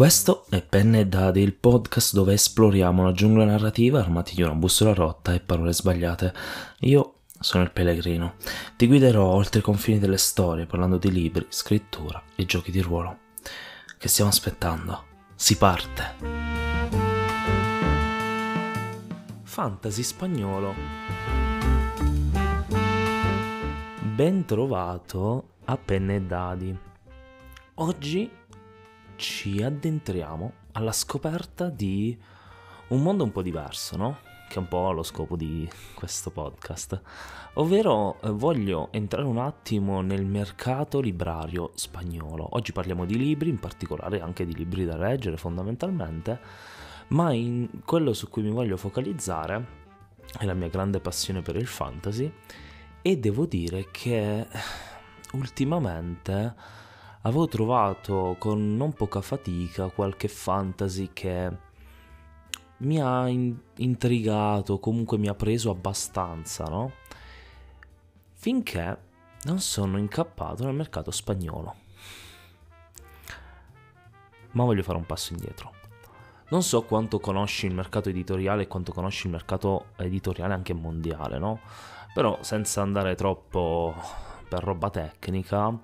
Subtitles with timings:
[0.00, 4.54] Questo è Penne e Dadi, il podcast dove esploriamo la giungla narrativa armati di una
[4.54, 6.32] bussola rotta e parole sbagliate.
[6.80, 8.36] Io sono il pellegrino.
[8.76, 13.18] Ti guiderò oltre i confini delle storie parlando di libri, scrittura e giochi di ruolo.
[13.98, 15.04] Che stiamo aspettando?
[15.34, 16.14] Si parte!
[19.42, 20.74] Fantasy spagnolo.
[24.00, 26.78] Ben trovato a Penne e Dadi.
[27.74, 28.38] Oggi
[29.20, 32.18] ci addentriamo alla scoperta di
[32.88, 34.16] un mondo un po' diverso, no?
[34.48, 36.98] Che è un po' lo scopo di questo podcast.
[37.54, 42.48] Ovvero eh, voglio entrare un attimo nel mercato librario spagnolo.
[42.52, 46.40] Oggi parliamo di libri, in particolare anche di libri da leggere fondamentalmente,
[47.08, 47.32] ma
[47.84, 49.78] quello su cui mi voglio focalizzare
[50.38, 52.32] è la mia grande passione per il fantasy
[53.02, 54.46] e devo dire che
[55.32, 56.78] ultimamente
[57.22, 61.68] avevo trovato con non poca fatica qualche fantasy che
[62.78, 66.92] mi ha in- intrigato, comunque mi ha preso abbastanza, no?
[68.32, 68.98] Finché
[69.42, 71.74] non sono incappato nel mercato spagnolo.
[74.52, 75.74] Ma voglio fare un passo indietro.
[76.48, 81.38] Non so quanto conosci il mercato editoriale e quanto conosci il mercato editoriale anche mondiale,
[81.38, 81.60] no?
[82.12, 83.94] Però senza andare troppo
[84.48, 85.78] per roba tecnica,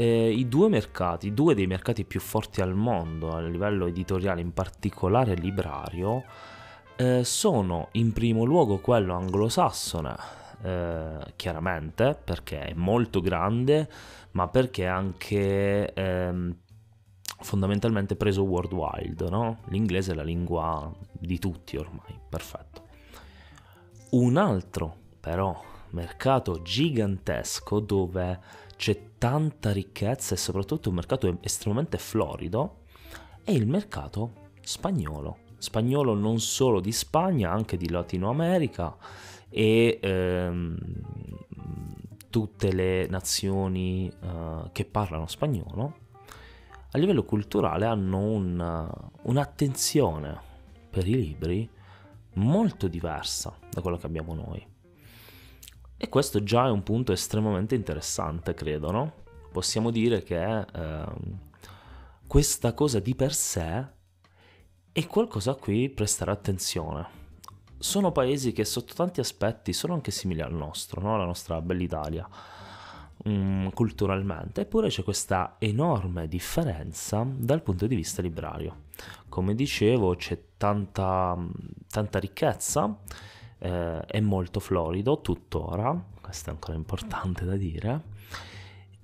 [0.00, 4.54] eh, i due mercati, due dei mercati più forti al mondo a livello editoriale, in
[4.54, 6.24] particolare librario,
[6.96, 10.16] eh, sono in primo luogo quello anglosassone,
[10.62, 13.90] eh, chiaramente perché è molto grande,
[14.30, 16.56] ma perché è anche ehm,
[17.40, 19.58] fondamentalmente preso worldwide, no?
[19.66, 22.88] L'inglese è la lingua di tutti ormai, perfetto.
[24.12, 28.40] Un altro però mercato gigantesco dove
[28.76, 32.84] c'è tanta ricchezza e soprattutto un mercato estremamente florido
[33.44, 35.40] è il mercato spagnolo.
[35.58, 38.96] Spagnolo non solo di Spagna, anche di Latino America
[39.50, 40.78] e ehm,
[42.30, 46.08] tutte le nazioni uh, che parlano spagnolo
[46.92, 48.90] a livello culturale hanno un,
[49.22, 50.40] un'attenzione
[50.88, 51.68] per i libri
[52.34, 54.66] molto diversa da quella che abbiamo noi.
[56.02, 59.12] E questo già è un punto estremamente interessante, credo, no?
[59.52, 61.04] Possiamo dire che eh,
[62.26, 63.86] questa cosa di per sé
[64.92, 67.06] è qualcosa a cui prestare attenzione.
[67.76, 71.18] Sono paesi che sotto tanti aspetti sono anche simili al nostro, no?
[71.18, 72.26] la nostra bella Italia,
[73.24, 78.84] um, culturalmente, eppure c'è questa enorme differenza dal punto di vista librario.
[79.28, 81.36] Come dicevo, c'è tanta,
[81.90, 83.00] tanta ricchezza
[83.60, 88.02] eh, è molto florido tuttora, questo è ancora importante da dire,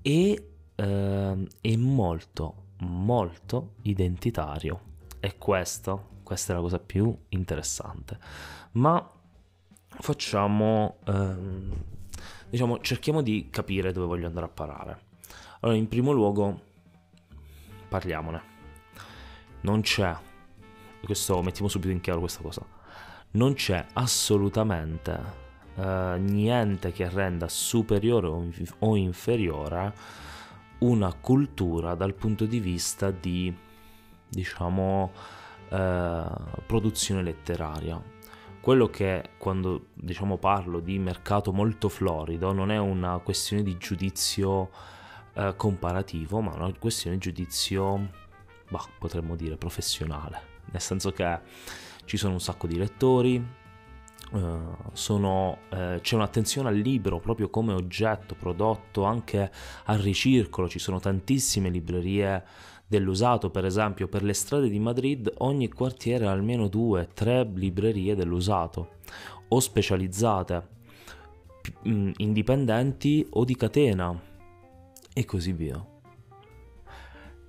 [0.03, 4.95] e eh, è molto, molto identitario.
[5.21, 8.19] E questo, questa è la cosa più interessante.
[8.73, 9.11] Ma
[9.89, 11.73] facciamo, ehm,
[12.49, 15.05] diciamo, cerchiamo di capire dove voglio andare a parare.
[15.61, 16.61] Allora, in primo luogo,
[17.89, 18.55] parliamone.
[19.63, 20.15] Non c'è,
[21.03, 22.76] questo mettiamo subito in chiaro questa cosa
[23.33, 25.45] non c'è assolutamente
[25.77, 28.29] Uh, niente che renda superiore
[28.79, 29.93] o, inferiore
[30.79, 33.55] una cultura dal punto di vista di
[34.27, 35.13] diciamo
[35.69, 38.03] uh, produzione letteraria.
[38.59, 44.71] Quello che quando diciamo parlo di mercato molto florido non è una questione di giudizio
[45.35, 48.13] uh, comparativo ma una questione di giudizio
[48.71, 50.55] bah, potremmo dire professionale.
[50.71, 51.39] Nel senso che
[52.07, 53.65] ci sono un sacco di lettori,
[54.29, 59.53] Uh, sono, uh, c'è un'attenzione al libro proprio come oggetto prodotto anche
[59.85, 62.43] al ricircolo, ci sono tantissime librerie
[62.89, 68.17] dell'usato, per esempio per le strade di Madrid ogni quartiere ha almeno due, tre librerie
[68.17, 68.97] dell'usato
[69.47, 70.69] o specializzate,
[71.63, 71.73] p-
[72.17, 74.21] indipendenti o di catena
[75.13, 75.96] e così via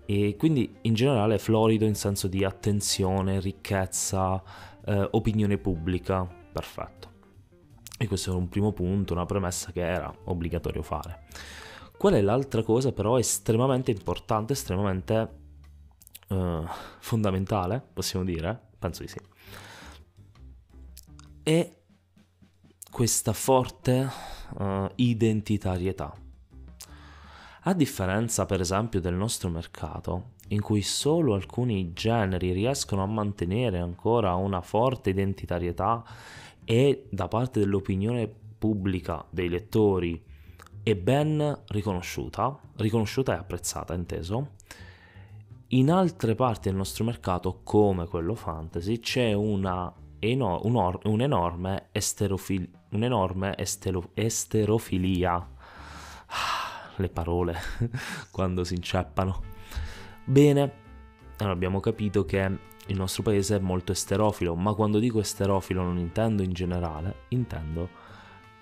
[0.10, 4.42] e quindi in generale è florido in senso di attenzione, ricchezza,
[4.86, 7.12] eh, opinione pubblica, perfetto.
[7.98, 11.26] E questo era un primo punto, una premessa che era obbligatorio fare.
[11.98, 15.30] Qual è l'altra cosa però estremamente importante, estremamente
[16.30, 16.64] eh,
[17.00, 18.58] fondamentale, possiamo dire?
[18.80, 19.20] Penso di sì.
[21.44, 21.76] È
[22.90, 24.10] questa forte
[24.58, 26.14] uh, identitarietà
[27.68, 33.80] a differenza per esempio del nostro mercato, in cui solo alcuni generi riescono a mantenere
[33.80, 36.02] ancora una forte identitarietà
[36.64, 40.24] e da parte dell'opinione pubblica dei lettori
[40.82, 44.52] è ben riconosciuta, riconosciuta e apprezzata, inteso,
[45.70, 52.70] in altre parti del nostro mercato, come quello fantasy, c'è una eno- un un'enorme, esterofil-
[52.92, 55.50] un'enorme estero- esterofilia.
[56.98, 57.56] Le parole
[58.32, 59.44] quando si inceppano.
[60.24, 60.72] Bene,
[61.38, 62.58] allora abbiamo capito che
[62.88, 67.90] il nostro paese è molto esterofilo, ma quando dico esterofilo non intendo in generale, intendo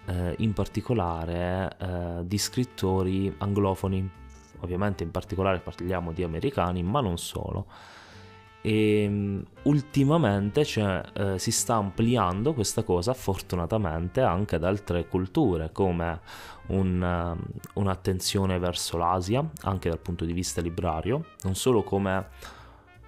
[0.05, 4.23] eh, in particolare eh, di scrittori anglofoni
[4.59, 7.67] ovviamente in particolare parliamo di americani, ma non solo.
[8.65, 15.69] E ehm, ultimamente cioè, eh, si sta ampliando questa cosa fortunatamente anche ad altre culture
[15.71, 16.19] come
[16.67, 17.39] un, um,
[17.73, 22.27] un'attenzione verso l'Asia anche dal punto di vista librario non solo come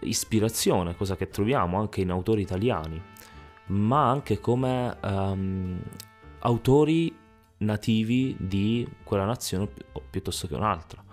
[0.01, 3.01] ispirazione cosa che troviamo anche in autori italiani
[3.67, 5.81] ma anche come um,
[6.39, 7.15] autori
[7.57, 11.03] nativi di quella nazione pi- piuttosto che un'altra.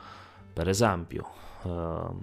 [0.52, 1.28] Per esempio,
[1.62, 2.20] uh,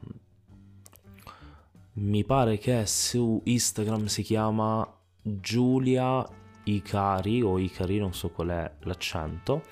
[1.93, 4.87] mi pare che su Instagram si chiama
[5.21, 6.25] Giulia
[6.63, 9.63] Icari o Icari, non so qual è l'accento,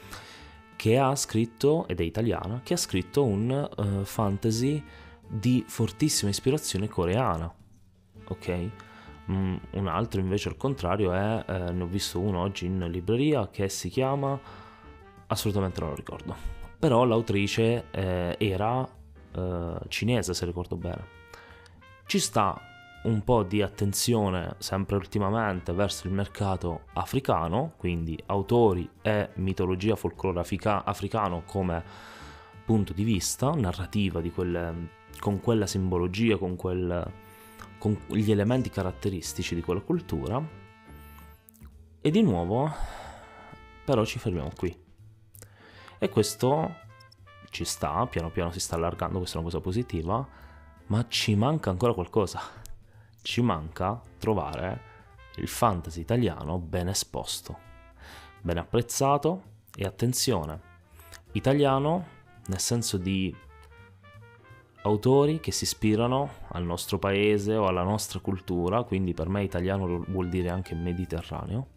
[0.75, 4.81] che ha scritto, ed è italiana, che ha scritto un uh, fantasy
[5.27, 7.53] di fortissima ispirazione coreana.
[8.27, 8.69] Ok?
[9.31, 13.49] Mm, un altro invece al contrario è, eh, ne ho visto uno oggi in libreria
[13.49, 14.39] che si chiama,
[15.27, 18.87] assolutamente non lo ricordo però l'autrice eh, era
[19.35, 21.17] eh, cinese se ricordo bene.
[22.09, 22.59] Ci sta
[23.03, 30.39] un po' di attenzione sempre ultimamente verso il mercato africano, quindi autori e mitologia folklore
[30.39, 31.83] africa- africano come
[32.65, 34.89] punto di vista, narrativa di quelle,
[35.19, 37.11] con quella simbologia, con, quel,
[37.77, 40.43] con gli elementi caratteristici di quella cultura.
[42.01, 42.73] E di nuovo,
[43.85, 44.75] però ci fermiamo qui.
[45.99, 46.73] E questo
[47.51, 50.47] ci sta, piano piano si sta allargando, questa è una cosa positiva,
[50.89, 52.41] ma ci manca ancora qualcosa.
[53.21, 54.87] Ci manca trovare
[55.35, 57.57] il fantasy italiano ben esposto,
[58.41, 59.43] ben apprezzato
[59.75, 60.59] e attenzione,
[61.33, 63.35] italiano nel senso di
[64.81, 70.03] autori che si ispirano al nostro paese o alla nostra cultura, quindi per me italiano
[70.07, 71.67] vuol dire anche mediterraneo,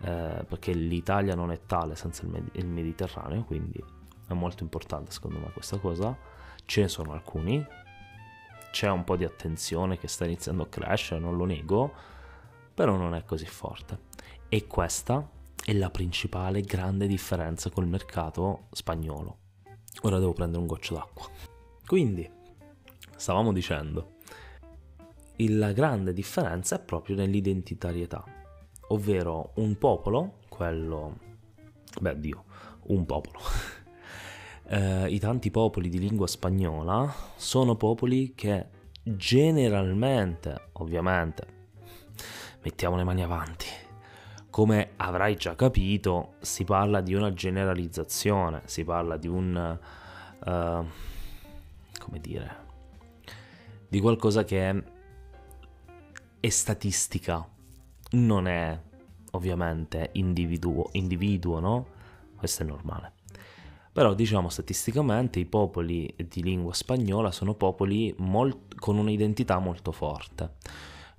[0.00, 3.82] eh, perché l'Italia non è tale senza il, Med- il, Mediterraneo, quindi
[4.26, 6.16] è molto importante secondo me questa cosa.
[6.64, 7.62] Ce ne sono alcuni,
[8.74, 11.92] c'è un po' di attenzione che sta iniziando a crescere, non lo nego,
[12.74, 14.00] però non è così forte.
[14.48, 15.30] E questa
[15.64, 19.38] è la principale grande differenza col mercato spagnolo.
[20.02, 21.26] Ora devo prendere un goccio d'acqua.
[21.86, 22.28] Quindi,
[23.14, 24.16] stavamo dicendo,
[25.36, 28.42] la grande differenza è proprio nell'identitarietà
[28.88, 31.18] ovvero un popolo, quello,
[32.00, 32.44] beh Dio,
[32.88, 33.38] un popolo,
[34.68, 38.66] eh, i tanti popoli di lingua spagnola sono popoli che
[39.02, 41.46] generalmente, ovviamente,
[42.62, 43.66] mettiamo le mani avanti,
[44.50, 49.78] come avrai già capito, si parla di una generalizzazione, si parla di un...
[50.46, 50.86] Uh,
[51.98, 52.56] come dire,
[53.88, 54.82] di qualcosa che
[56.38, 57.48] è statistica,
[58.10, 58.78] non è
[59.30, 61.86] ovviamente individuo, individuo, no?
[62.36, 63.13] Questo è normale.
[63.94, 70.54] Però diciamo statisticamente i popoli di lingua spagnola sono popoli molt- con un'identità molto forte.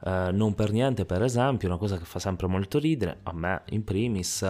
[0.04, 3.62] Eh, non per niente, per esempio, una cosa che fa sempre molto ridere, a me
[3.70, 4.46] in primis,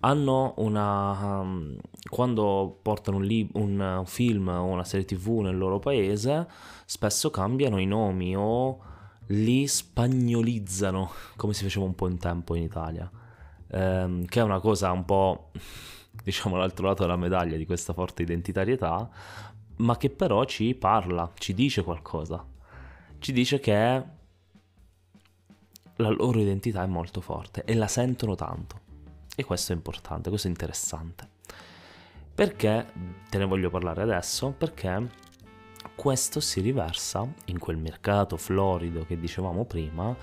[0.00, 1.40] hanno una...
[1.40, 1.76] Um,
[2.10, 6.46] quando portano un, li- un film o una serie tv nel loro paese,
[6.84, 8.78] spesso cambiano i nomi o
[9.28, 13.10] li spagnolizzano, come si faceva un po' in tempo in Italia,
[13.70, 15.50] ehm, che è una cosa un po',
[16.22, 19.08] diciamo, l'altro lato della medaglia di questa forte identitarietà,
[19.76, 22.44] ma che però ci parla, ci dice qualcosa,
[23.18, 24.02] ci dice che
[25.96, 28.86] la loro identità è molto forte e la sentono tanto.
[29.34, 31.28] E questo è importante, questo è interessante.
[32.34, 32.86] Perché
[33.28, 34.50] te ne voglio parlare adesso?
[34.56, 35.10] Perché
[35.94, 40.14] questo si riversa in quel mercato florido che dicevamo prima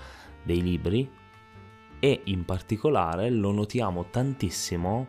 [0.42, 1.10] dei libri
[1.98, 5.08] e in particolare lo notiamo tantissimo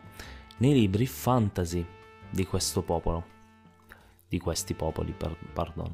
[0.57, 1.85] nei libri fantasy
[2.29, 3.25] di questo popolo,
[4.27, 5.93] di questi popoli, per, pardon.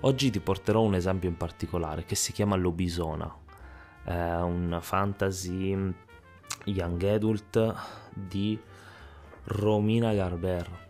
[0.00, 3.32] Oggi ti porterò un esempio in particolare che si chiama Lobisona,
[4.04, 5.94] è un fantasy
[6.64, 7.74] young adult
[8.12, 8.58] di
[9.44, 10.88] Romina Garber,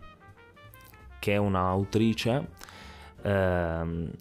[1.19, 2.47] che è un'autrice
[3.25, 4.11] Ehm,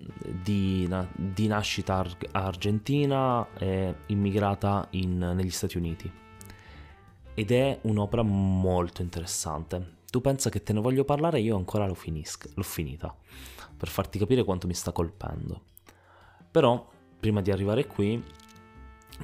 [0.44, 6.21] di, di, nascita ar- argentina e immigrata in, negli Stati Uniti.
[7.34, 11.94] Ed è un'opera molto interessante Tu pensa che te ne voglio parlare, io ancora l'ho,
[11.94, 13.14] finisca, l'ho finita,
[13.76, 15.62] per farti capire quanto mi sta colpendo.
[16.50, 16.86] Però,
[17.18, 18.22] prima di arrivare qui,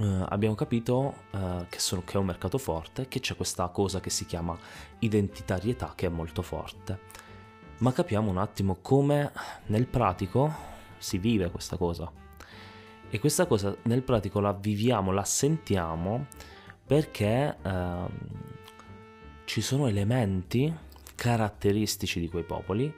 [0.01, 4.01] eh, abbiamo capito eh, che, sono, che è un mercato forte, che c'è questa cosa
[4.01, 4.57] che si chiama
[5.01, 6.99] identitarietà che è molto forte.
[7.79, 9.31] Ma capiamo un attimo come
[9.67, 10.51] nel pratico
[10.97, 12.11] si vive questa cosa.
[13.11, 16.27] E questa cosa nel pratico la viviamo, la sentiamo
[16.89, 18.07] perché eh,
[19.45, 20.75] ci sono elementi
[21.15, 22.91] caratteristici di quei popoli,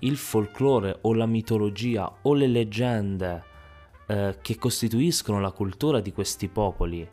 [0.00, 3.42] il folklore o la mitologia o le leggende
[4.06, 7.10] eh, che costituiscono la cultura di questi popoli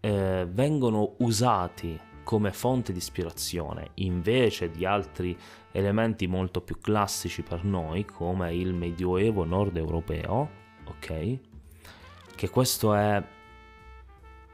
[0.00, 5.36] eh, vengono usati come fonte di ispirazione invece di altri
[5.70, 10.50] elementi molto più classici per noi come il medioevo nord europeo,
[10.86, 11.38] ok?
[12.34, 13.22] Che questo è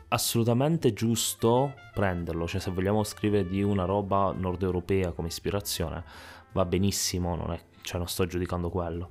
[0.08, 6.04] assolutamente giusto prenderlo, cioè se vogliamo scrivere di una roba nord europea come ispirazione
[6.52, 9.10] va benissimo, non, è, cioè non sto giudicando quello,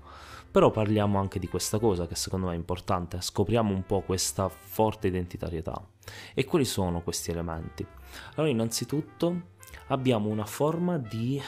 [0.49, 4.47] però parliamo anche di questa cosa che secondo me è importante, scopriamo un po' questa
[4.49, 5.85] forte identitarietà.
[6.33, 7.85] E quali sono questi elementi?
[8.35, 9.53] Allora innanzitutto
[9.87, 11.41] abbiamo una forma di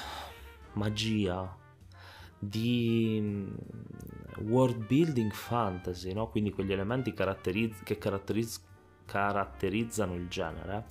[0.73, 1.55] magia,
[2.37, 3.53] di mm,
[4.49, 6.29] world building fantasy, no?
[6.29, 8.66] quindi quegli elementi caratterizz- che caratterizz-
[9.07, 10.89] caratterizzano il genere,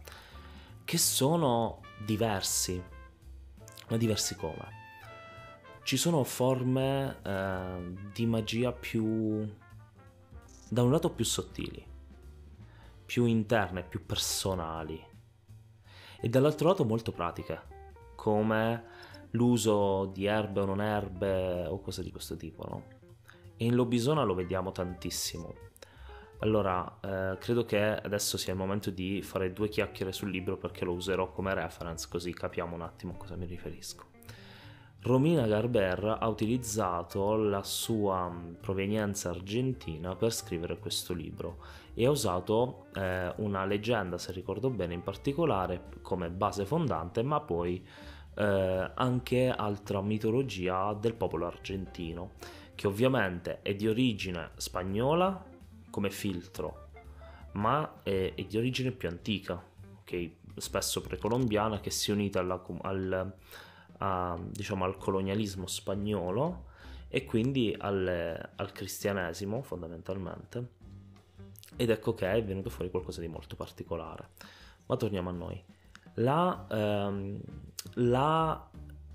[0.85, 2.82] che sono diversi.
[3.88, 4.75] Ma diversi come?
[5.85, 9.49] Ci sono forme eh, di magia più...
[10.68, 11.85] da un lato più sottili,
[13.04, 15.00] più interne, più personali,
[16.20, 17.61] e dall'altro lato molto pratiche,
[18.16, 18.85] come
[19.30, 22.82] l'uso di erbe o non erbe o cose di questo tipo, no?
[23.56, 25.65] E in Lobisona lo vediamo tantissimo.
[26.40, 30.85] Allora, eh, credo che adesso sia il momento di fare due chiacchiere sul libro perché
[30.85, 34.14] lo userò come reference così capiamo un attimo a cosa mi riferisco.
[35.07, 41.59] Romina Garber ha utilizzato la sua mm, provenienza argentina per scrivere questo libro
[41.95, 47.40] e ha usato eh, una leggenda, se ricordo bene, in particolare come base fondante, ma
[47.40, 47.87] poi
[48.35, 52.33] eh, anche altra mitologia del popolo argentino,
[52.75, 55.55] che ovviamente è di origine spagnola,
[55.96, 56.88] come filtro,
[57.52, 59.58] ma è, è di origine più antica,
[60.02, 60.36] okay?
[60.58, 63.34] spesso precolombiana, che si è unita alla, al,
[63.96, 66.64] a, diciamo, al colonialismo spagnolo
[67.08, 70.74] e quindi al, al cristianesimo fondamentalmente.
[71.76, 74.28] Ed ecco che è venuto fuori qualcosa di molto particolare.
[74.84, 75.64] Ma torniamo a noi.
[76.16, 77.40] La, ehm,
[77.94, 78.68] la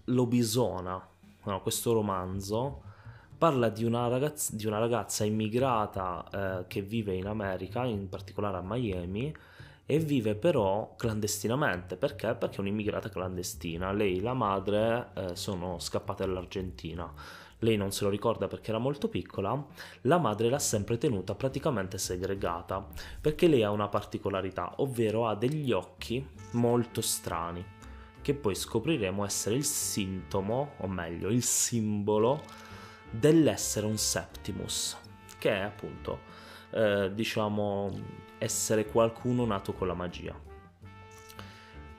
[0.05, 1.07] Lobisona,
[1.43, 2.81] no, questo romanzo,
[3.41, 8.57] parla di una ragazza, di una ragazza immigrata eh, che vive in America, in particolare
[8.57, 9.35] a Miami,
[9.83, 11.95] e vive però clandestinamente.
[11.95, 12.35] Perché?
[12.35, 13.93] Perché è un'immigrata clandestina.
[13.93, 17.11] Lei e la madre eh, sono scappate dall'Argentina.
[17.57, 19.65] Lei non se lo ricorda perché era molto piccola,
[20.01, 22.87] la madre l'ha sempre tenuta praticamente segregata,
[23.19, 27.65] perché lei ha una particolarità, ovvero ha degli occhi molto strani,
[28.21, 32.69] che poi scopriremo essere il sintomo, o meglio, il simbolo
[33.11, 34.97] dell'essere un Septimus,
[35.37, 36.21] che è appunto,
[36.71, 37.91] eh, diciamo,
[38.37, 40.49] essere qualcuno nato con la magia.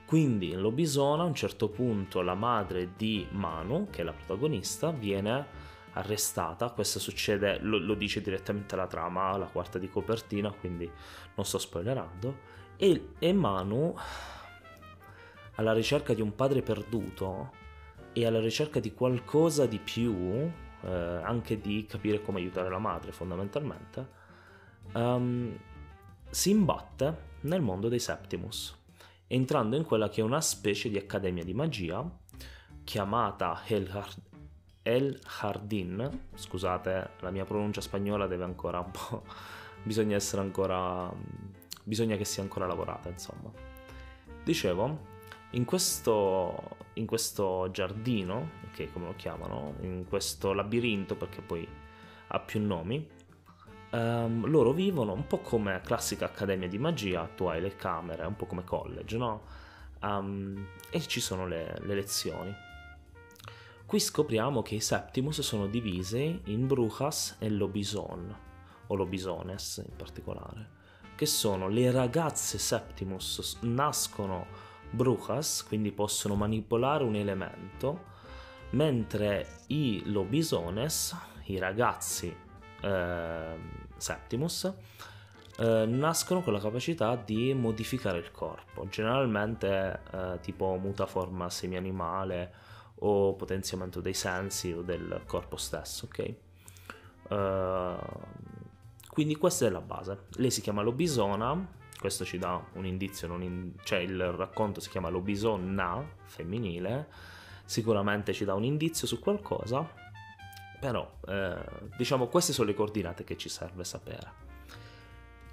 [0.06, 4.90] Quindi in Lobisona a un certo punto la madre di Manu, che è la protagonista,
[4.90, 5.46] viene
[5.92, 10.90] arrestata, questo succede, lo, lo dice direttamente la trama, la quarta di copertina, quindi
[11.34, 13.94] non sto spoilerando, e, e Manu
[15.54, 17.52] alla ricerca di un padre perduto
[18.12, 20.50] e alla ricerca di qualcosa di più
[20.82, 24.06] eh, anche di capire come aiutare la madre fondamentalmente,
[24.94, 25.56] um,
[26.30, 28.76] si imbatte nel mondo dei Septimus,
[29.26, 32.08] entrando in quella che è una specie di accademia di magia
[32.84, 34.22] chiamata El, Hard-
[34.82, 39.24] El Jardín, scusate la mia pronuncia spagnola deve ancora un po',
[39.82, 41.12] bisogna essere ancora,
[41.84, 43.50] bisogna che sia ancora lavorata insomma.
[44.44, 45.10] Dicevo,
[45.52, 51.66] in questo, in questo giardino, che come lo chiamano, in questo labirinto, perché poi
[52.28, 53.06] ha più nomi,
[53.90, 58.36] um, loro vivono un po' come classica accademia di magia, tu hai le camere, un
[58.36, 59.42] po' come college, no?
[60.00, 62.54] Um, e ci sono le, le lezioni.
[63.84, 68.34] Qui scopriamo che i Septimus sono divisi in Brujas e Lobison,
[68.86, 70.70] o Lobisones in particolare,
[71.14, 78.10] che sono le ragazze Septimus, nascono brujas, quindi possono manipolare un elemento,
[78.70, 82.34] mentre i lobisones, i ragazzi
[82.80, 83.56] eh,
[83.96, 84.72] Septimus,
[85.58, 92.54] eh, nascono con la capacità di modificare il corpo, generalmente eh, tipo mutaforma semi-animale
[93.00, 96.34] o potenziamento dei sensi o del corpo stesso, ok?
[97.28, 97.96] Uh,
[99.08, 100.26] quindi questa è la base.
[100.36, 103.74] Lei si chiama Lobisona, questo ci dà un indizio, in...
[103.84, 107.06] cioè il racconto si chiama Lobisonna femminile,
[107.64, 109.88] sicuramente ci dà un indizio su qualcosa,
[110.80, 111.64] però eh,
[111.96, 114.32] diciamo queste sono le coordinate che ci serve sapere.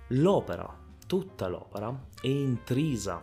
[0.08, 0.76] L'opera,
[1.06, 3.22] tutta l'opera, è intrisa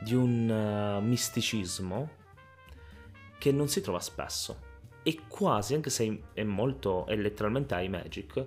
[0.00, 2.10] di un uh, misticismo
[3.38, 4.58] che non si trova spesso
[5.04, 8.44] e quasi, anche se è molto, è letteralmente high magic,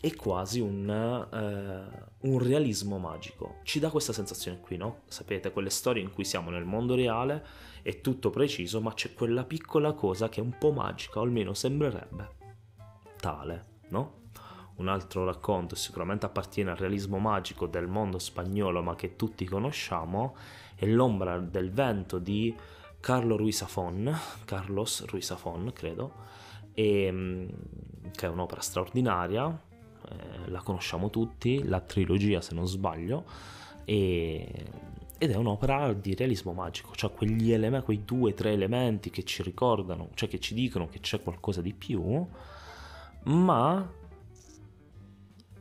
[0.00, 3.56] è quasi un, uh, un, realismo magico.
[3.64, 5.00] Ci dà questa sensazione qui, no?
[5.08, 7.44] Sapete, quelle storie in cui siamo nel mondo reale,
[7.82, 11.52] è tutto preciso, ma c'è quella piccola cosa che è un po' magica, o almeno
[11.52, 12.36] sembrerebbe
[13.18, 14.26] tale, no?
[14.76, 20.36] Un altro racconto, sicuramente appartiene al realismo magico del mondo spagnolo, ma che tutti conosciamo,
[20.76, 22.54] è L'ombra del vento di
[23.00, 26.12] Carlo Ruisafon, Carlos Ruisafon, credo,
[26.72, 27.48] e, mm,
[28.12, 29.66] che è un'opera straordinaria,
[30.10, 33.24] eh, la conosciamo tutti, la trilogia se non sbaglio,
[33.84, 34.64] e,
[35.18, 39.24] ed è un'opera di realismo magico, cioè quegli elementi, quei due o tre elementi che
[39.24, 42.26] ci ricordano, cioè che ci dicono che c'è qualcosa di più,
[43.24, 43.92] ma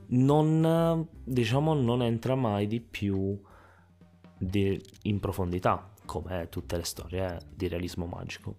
[0.10, 3.39] non, diciamo, non entra mai di più
[4.38, 8.58] di, in profondità, come tutte le storie di realismo magico.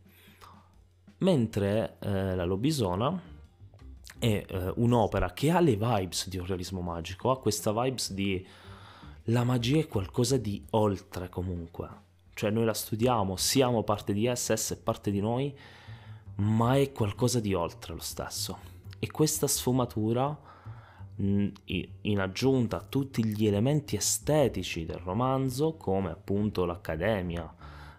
[1.18, 3.27] Mentre eh, la Lobisona
[4.18, 8.46] è eh, un'opera che ha le vibes di un realismo magico, ha questa vibes di
[9.30, 12.06] la magia è qualcosa di oltre comunque.
[12.32, 15.54] Cioè noi la studiamo, siamo parte di essa, essa è parte di noi,
[16.36, 18.58] ma è qualcosa di oltre lo stesso.
[18.98, 20.46] E questa sfumatura,
[21.16, 27.54] in aggiunta a tutti gli elementi estetici del romanzo, come appunto l'accademia,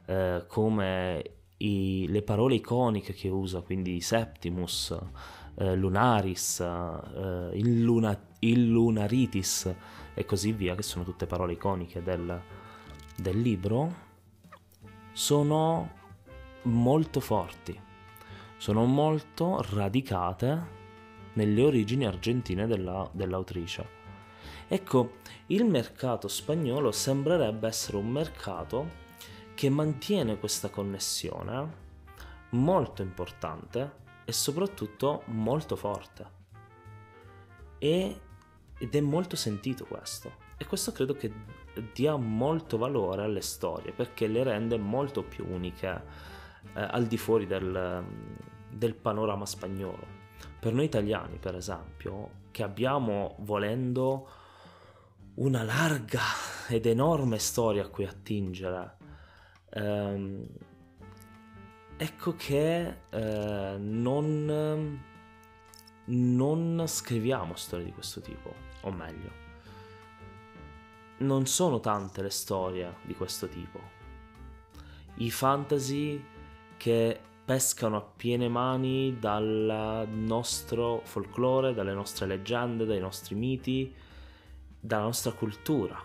[0.05, 4.97] eh, come i, le parole iconiche che usa, quindi Septimus,
[5.59, 9.75] eh, Lunaris, eh, illuna, Illunaritis
[10.13, 12.41] e così via, che sono tutte parole iconiche del,
[13.17, 14.07] del libro,
[15.11, 15.97] sono
[16.63, 17.77] molto forti,
[18.55, 20.77] sono molto radicate
[21.33, 23.97] nelle origini argentine della, dell'autrice.
[24.69, 25.15] Ecco,
[25.47, 29.07] il mercato spagnolo sembrerebbe essere un mercato
[29.55, 31.87] che mantiene questa connessione
[32.51, 36.37] molto importante e soprattutto molto forte.
[37.79, 38.21] E,
[38.77, 40.33] ed è molto sentito questo.
[40.55, 41.33] E questo credo che
[41.93, 46.03] dia molto valore alle storie perché le rende molto più uniche
[46.75, 48.03] eh, al di fuori del,
[48.69, 50.17] del panorama spagnolo.
[50.59, 54.29] Per noi italiani, per esempio, che abbiamo volendo
[55.35, 56.21] una larga
[56.67, 58.95] ed enorme storia a cui attingere,
[59.71, 60.45] ehm,
[62.01, 65.03] ecco che eh, non,
[66.05, 69.29] non scriviamo storie di questo tipo, o meglio,
[71.17, 73.97] non sono tante le storie di questo tipo.
[75.15, 76.23] I fantasy
[76.77, 83.93] che pescano a piene mani dal nostro folklore, dalle nostre leggende, dai nostri miti,
[84.79, 86.01] dalla nostra cultura.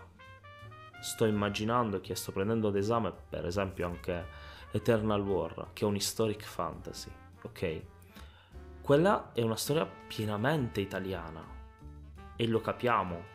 [1.00, 4.43] Sto immaginando che sto prendendo ad esame, per esempio, anche
[4.74, 7.10] Eternal War, che è un historic fantasy,
[7.42, 7.82] ok?
[8.82, 11.46] Quella è una storia pienamente italiana
[12.34, 13.32] e lo capiamo.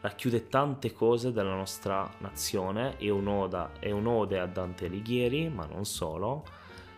[0.00, 5.84] Racchiude tante cose della nostra nazione, è un'oda, è un'ode a Dante Alighieri, ma non
[5.84, 6.44] solo.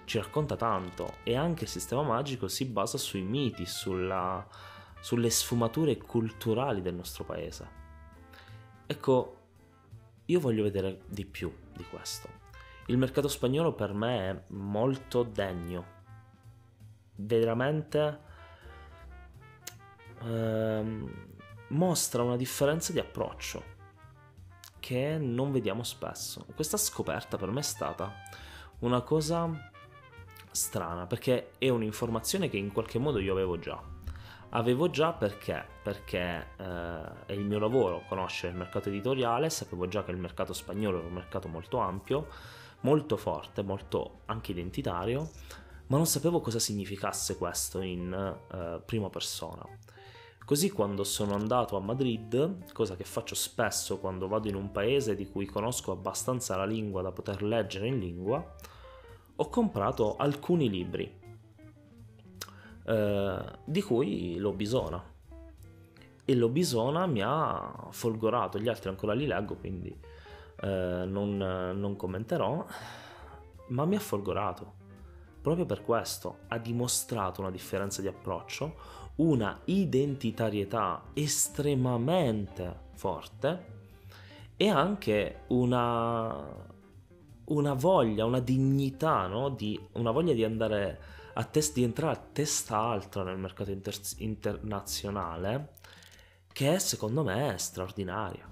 [0.05, 4.47] Ci racconta tanto e anche il sistema magico si basa sui miti, sulla,
[5.01, 7.81] sulle sfumature culturali del nostro paese.
[8.87, 9.37] Ecco,
[10.27, 12.32] io voglio vedere di più di questo.
[12.87, 15.85] Il mercato spagnolo per me è molto degno,
[17.15, 18.19] veramente
[20.23, 21.11] ehm,
[21.69, 23.71] mostra una differenza di approccio
[24.81, 26.45] che non vediamo spesso.
[26.57, 28.13] Questa scoperta per me è stata
[28.81, 29.71] una cosa
[30.51, 33.81] strana perché è un'informazione che in qualche modo io avevo già.
[34.55, 35.65] Avevo già perché?
[35.83, 40.53] Perché eh, è il mio lavoro conoscere il mercato editoriale, sapevo già che il mercato
[40.53, 42.27] spagnolo è un mercato molto ampio
[42.83, 45.31] molto forte, molto anche identitario,
[45.89, 49.67] ma non sapevo cosa significasse questo in uh, prima persona.
[50.45, 55.15] Così quando sono andato a Madrid, cosa che faccio spesso quando vado in un paese
[55.15, 58.55] di cui conosco abbastanza la lingua da poter leggere in lingua,
[59.37, 61.21] ho comprato alcuni libri,
[62.87, 65.11] eh, di cui l'ho bisogno.
[66.25, 69.95] e l'Obisona mi ha folgorato, gli altri ancora li leggo, quindi
[70.63, 72.65] eh, non, non commenterò,
[73.69, 74.81] ma mi ha folgorato.
[75.43, 83.71] Proprio per questo ha dimostrato una differenza di approccio, una identitarietà estremamente forte
[84.57, 86.47] e anche una,
[87.47, 89.49] una voglia, una dignità, no?
[89.49, 91.01] di, una voglia di andare
[91.35, 95.75] a test, di entrare a testa alta nel mercato inter- internazionale
[96.53, 98.49] che secondo me è straordinaria,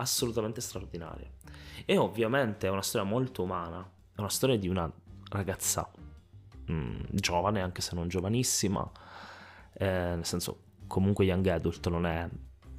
[0.00, 1.30] assolutamente straordinaria.
[1.84, 4.90] E ovviamente è una storia molto umana, è una storia di una
[5.30, 5.90] ragazza
[6.66, 8.88] mh, mm, giovane, anche se non giovanissima,
[9.74, 12.28] eh, nel senso comunque young adult non è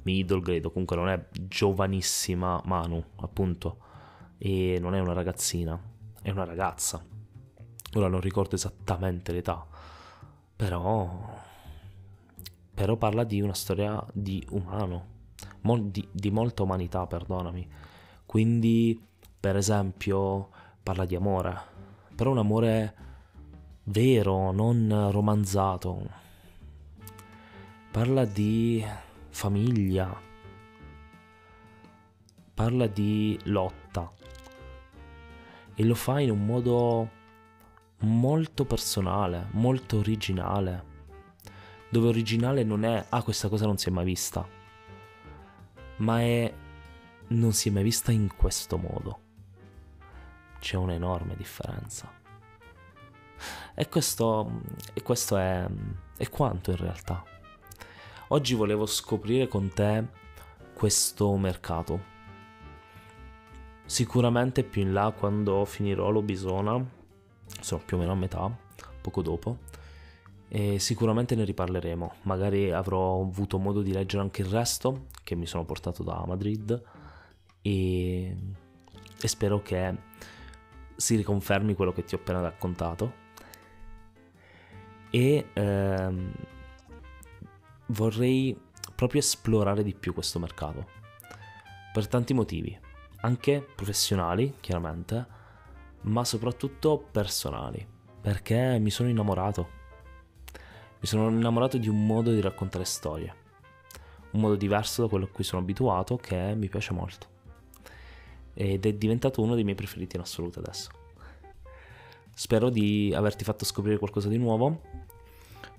[0.02, 3.78] middle grade, comunque non è giovanissima Manu, appunto,
[4.38, 5.80] e non è una ragazzina,
[6.20, 7.04] è una ragazza.
[7.94, 9.66] Ora non ricordo esattamente l'età,
[10.56, 11.50] però
[12.74, 15.11] però parla di una storia di umano,
[15.62, 17.68] mol- di, di molta umanità, perdonami.
[18.24, 19.00] Quindi,
[19.38, 20.48] per esempio,
[20.82, 21.60] parla di amore,
[22.14, 22.94] però un amore
[23.84, 26.20] vero, non romanzato.
[27.90, 28.84] Parla di
[29.28, 30.18] famiglia,
[32.54, 34.10] parla di lotta.
[35.74, 37.10] E lo fa in un modo
[38.00, 40.90] molto personale, molto originale.
[41.90, 44.46] Dove originale non è ah questa cosa non si è mai vista,
[45.96, 46.52] ma è
[47.28, 49.20] non si è mai vista in questo modo.
[50.58, 52.10] C'è un'enorme differenza.
[53.74, 54.60] E questo,
[54.92, 55.66] e questo è,
[56.16, 57.24] è quanto in realtà.
[58.28, 60.06] Oggi volevo scoprire con te
[60.74, 62.10] questo mercato.
[63.84, 66.82] Sicuramente più in là quando finirò l'Obisona,
[67.60, 68.50] sono più o meno a metà,
[69.00, 69.58] poco dopo,
[70.54, 72.16] e sicuramente ne riparleremo.
[72.22, 76.82] Magari avrò avuto modo di leggere anche il resto che mi sono portato da Madrid
[77.62, 78.36] e,
[79.18, 79.96] e spero che
[80.94, 83.20] si riconfermi quello che ti ho appena raccontato.
[85.08, 86.32] E ehm,
[87.86, 88.54] vorrei
[88.94, 90.86] proprio esplorare di più questo mercato
[91.94, 92.78] per tanti motivi,
[93.22, 95.26] anche professionali, chiaramente,
[96.02, 97.86] ma soprattutto personali,
[98.20, 99.80] perché mi sono innamorato
[101.02, 103.34] mi sono innamorato di un modo di raccontare storie,
[104.30, 107.26] un modo diverso da quello a cui sono abituato che mi piace molto.
[108.54, 110.90] Ed è diventato uno dei miei preferiti in assoluto adesso.
[112.32, 114.80] Spero di averti fatto scoprire qualcosa di nuovo.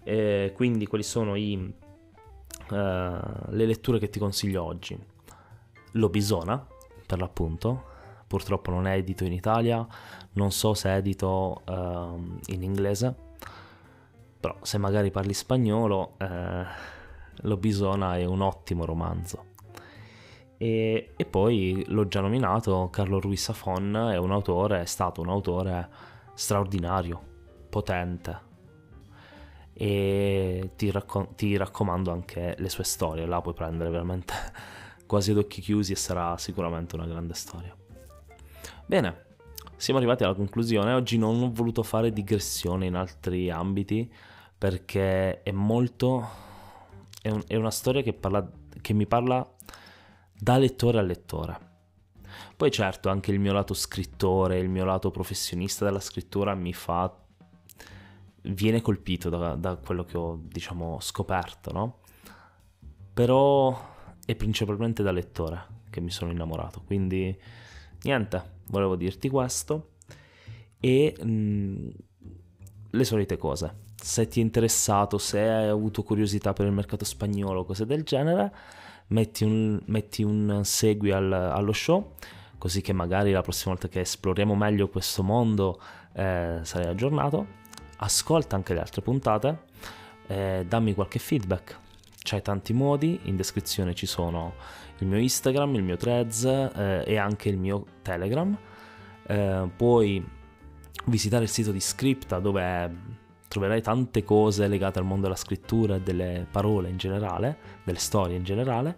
[0.04, 5.00] E quindi quali sono i, uh, le letture che ti consiglio oggi?
[5.92, 6.68] L'Obisona,
[7.06, 7.84] per l'appunto,
[8.28, 9.88] purtroppo non è edito in Italia,
[10.34, 13.32] non so se è edito uh, in inglese,
[14.44, 16.66] però se magari parli spagnolo, eh,
[17.44, 19.52] L'Obisona è un ottimo romanzo.
[20.58, 25.30] E, e, poi l'ho già nominato, Carlo Ruiz Safon è un autore, è stato un
[25.30, 25.88] autore
[26.34, 27.22] straordinario,
[27.70, 28.52] potente.
[29.72, 34.34] E ti, raccom- ti raccomando anche le sue storie, la puoi prendere veramente
[35.08, 37.74] quasi ad occhi chiusi e sarà sicuramente una grande storia.
[38.86, 39.24] Bene,
[39.78, 40.94] siamo arrivati alla conclusione.
[40.94, 44.12] Oggi non ho voluto fare digressione in altri ambiti
[44.64, 46.26] perché è molto...
[47.22, 48.50] è, un, è una storia che, parla,
[48.80, 49.46] che mi parla
[50.32, 51.72] da lettore a lettore.
[52.56, 57.14] Poi certo anche il mio lato scrittore, il mio lato professionista della scrittura mi fa...
[58.44, 62.00] viene colpito da, da quello che ho diciamo scoperto, no?
[63.14, 63.78] Però
[64.26, 67.38] è principalmente da lettore che mi sono innamorato, quindi
[68.04, 69.96] niente, volevo dirti questo
[70.80, 71.90] e mh, mm,
[72.92, 77.64] le solite cose se ti è interessato, se hai avuto curiosità per il mercato spagnolo,
[77.64, 78.54] cose del genere,
[79.08, 82.16] metti un, metti un segui al, allo show,
[82.58, 85.80] così che magari la prossima volta che esploriamo meglio questo mondo
[86.16, 87.62] eh, sarai aggiornato.
[88.00, 89.64] Ascolta anche le altre puntate,
[90.28, 91.80] eh, dammi qualche feedback.
[92.22, 94.56] C'hai tanti modi, in descrizione ci sono
[94.98, 98.58] il mio Instagram, il mio Threads eh, e anche il mio Telegram.
[99.28, 100.22] Eh, puoi
[101.06, 103.22] visitare il sito di Scripta dove
[103.54, 108.36] troverai tante cose legate al mondo della scrittura e delle parole in generale, delle storie
[108.36, 108.98] in generale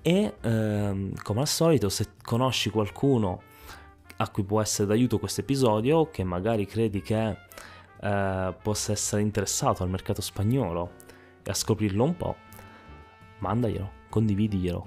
[0.00, 3.42] e ehm, come al solito se conosci qualcuno
[4.16, 7.36] a cui può essere d'aiuto questo episodio che magari credi che
[8.00, 10.92] eh, possa essere interessato al mercato spagnolo
[11.42, 12.36] e a scoprirlo un po',
[13.40, 14.86] mandaglielo, condividiglielo.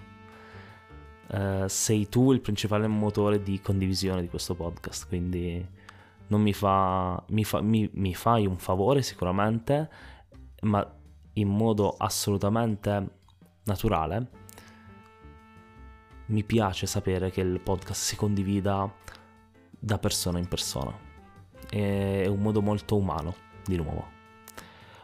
[1.28, 5.66] Eh, sei tu il principale motore di condivisione di questo podcast, quindi
[6.28, 9.90] non mi fa, mi, fa, mi, mi fai un favore sicuramente,
[10.62, 10.86] ma
[11.34, 13.20] in modo assolutamente
[13.64, 14.30] naturale,
[16.28, 18.92] mi piace sapere che il podcast si condivida
[19.70, 20.98] da persona in persona.
[21.70, 23.36] È un modo molto umano,
[23.66, 24.08] di nuovo.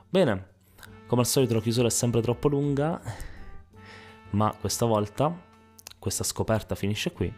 [0.10, 0.50] Bene,
[1.08, 3.00] come al solito la chiusura è sempre troppo lunga,
[4.32, 5.50] ma questa volta
[6.02, 7.32] questa scoperta finisce qui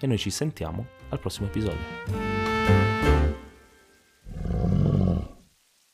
[0.00, 2.97] e noi ci sentiamo al prossimo episodio.